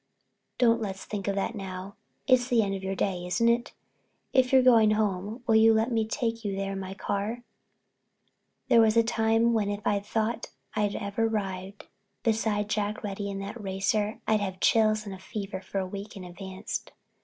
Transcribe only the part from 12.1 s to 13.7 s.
beside Jack Reddy in that